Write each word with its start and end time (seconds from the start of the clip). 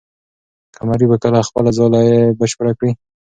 قمري 0.75 1.05
به 1.09 1.17
کله 1.23 1.39
خپله 1.47 1.69
ځالۍ 1.77 2.07
بشپړه 2.39 2.71
کړي؟ 2.77 2.91